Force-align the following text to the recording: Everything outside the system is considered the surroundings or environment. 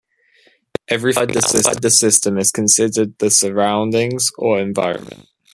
Everything 0.87 1.37
outside 1.37 1.79
the 1.83 1.91
system 1.91 2.39
is 2.39 2.49
considered 2.51 3.15
the 3.19 3.29
surroundings 3.29 4.31
or 4.39 4.59
environment. 4.59 5.27